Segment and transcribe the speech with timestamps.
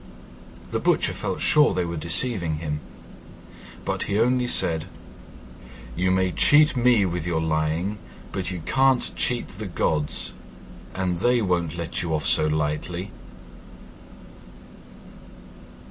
[0.71, 2.79] The Butcher felt sure they were deceiving him,
[3.85, 4.85] but he only said,
[5.95, 7.99] "You may cheat me with your lying,
[8.31, 10.33] but you can't cheat the gods,
[10.95, 13.11] and they won't let you off so lightly."